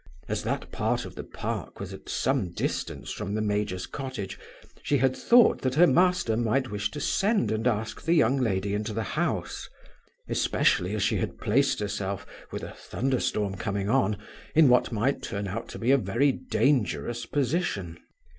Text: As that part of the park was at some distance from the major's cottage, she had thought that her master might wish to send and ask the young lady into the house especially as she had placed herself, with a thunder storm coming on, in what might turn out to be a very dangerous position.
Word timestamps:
As 0.27 0.41
that 0.45 0.71
part 0.71 1.05
of 1.05 1.13
the 1.13 1.23
park 1.23 1.79
was 1.79 1.93
at 1.93 2.09
some 2.09 2.49
distance 2.53 3.11
from 3.11 3.35
the 3.35 3.39
major's 3.43 3.85
cottage, 3.85 4.39
she 4.81 4.97
had 4.97 5.15
thought 5.15 5.61
that 5.61 5.75
her 5.75 5.85
master 5.85 6.35
might 6.35 6.71
wish 6.71 6.89
to 6.89 6.99
send 6.99 7.51
and 7.51 7.67
ask 7.67 8.01
the 8.01 8.15
young 8.15 8.37
lady 8.39 8.73
into 8.73 8.93
the 8.93 9.03
house 9.03 9.69
especially 10.27 10.95
as 10.95 11.03
she 11.03 11.17
had 11.17 11.37
placed 11.37 11.79
herself, 11.81 12.25
with 12.51 12.63
a 12.63 12.71
thunder 12.73 13.19
storm 13.19 13.53
coming 13.55 13.91
on, 13.91 14.17
in 14.55 14.69
what 14.69 14.91
might 14.91 15.21
turn 15.21 15.47
out 15.47 15.67
to 15.69 15.77
be 15.77 15.91
a 15.91 15.99
very 15.99 16.31
dangerous 16.31 17.27
position. 17.27 17.99